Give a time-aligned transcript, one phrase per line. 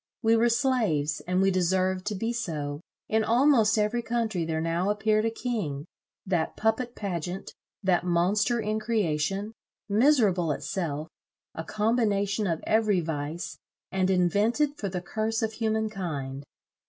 [0.23, 2.81] We were slaves, and we deserved to be so.
[3.07, 5.85] In almost every country there now appeared a king,
[6.25, 9.53] that puppet pageant, that monster in creation,
[9.87, 11.07] miserable itself,
[11.53, 13.59] a combination of every vice,
[13.91, 16.45] and invented for the curse of human kind.